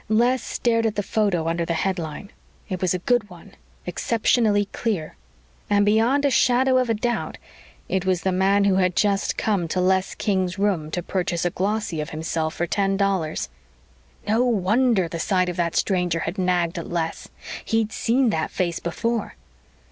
Les 0.09 0.41
stared 0.41 0.87
at 0.87 0.95
the 0.95 1.03
photo 1.03 1.47
under 1.47 1.63
the 1.63 1.75
headline. 1.75 2.31
It 2.69 2.81
was 2.81 2.95
a 2.95 3.05
good 3.05 3.29
one 3.29 3.53
exceptionally 3.85 4.65
clear. 4.73 5.15
And 5.69 5.85
beyond 5.85 6.25
a 6.25 6.31
shadow 6.31 6.79
of 6.79 6.89
a 6.89 6.95
doubt, 6.95 7.37
it 7.87 8.03
was 8.03 8.23
the 8.23 8.31
man 8.31 8.63
who 8.63 8.77
had 8.77 8.95
just 8.95 9.37
come 9.37 9.67
to 9.67 9.79
Les 9.79 10.15
King's 10.15 10.57
room 10.57 10.89
to 10.89 11.03
purchase 11.03 11.45
a 11.45 11.51
glossy 11.51 12.01
of 12.01 12.09
himself 12.09 12.55
for 12.55 12.65
ten 12.65 12.97
dollars. 12.97 13.49
No 14.27 14.43
wonder 14.43 15.07
the 15.07 15.19
sight 15.19 15.49
of 15.49 15.57
that 15.57 15.75
stranger 15.75 16.21
had 16.21 16.39
nagged 16.39 16.79
at 16.79 16.89
Les. 16.89 17.27
He'd 17.63 17.91
seen 17.91 18.31
that 18.31 18.49
face 18.49 18.79
before. 18.79 19.35